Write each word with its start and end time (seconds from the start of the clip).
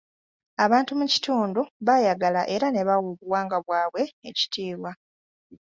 Abantu 0.65 0.91
mu 0.99 1.05
kitundu 1.13 1.61
baayagala 1.85 2.41
era 2.55 2.67
ne 2.71 2.81
bawa 2.87 3.03
obuwangwa 3.11 3.57
bwabwe 3.65 4.01
ekitiibwa. 4.29 4.91